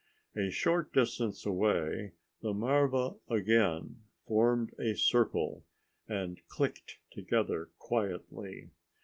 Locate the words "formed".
4.25-4.73